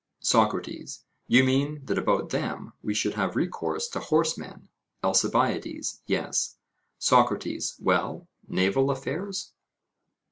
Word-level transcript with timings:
SOCRATES: 0.21 1.03
You 1.27 1.43
mean 1.43 1.85
that 1.85 1.99
about 1.99 2.29
them 2.31 2.73
we 2.81 2.95
should 2.95 3.13
have 3.13 3.35
recourse 3.35 3.87
to 3.89 3.99
horsemen? 3.99 4.67
ALCIBIADES: 5.03 6.01
Yes. 6.07 6.55
SOCRATES: 6.97 7.75
Well, 7.79 8.27
naval 8.49 8.89
affairs? 8.89 9.51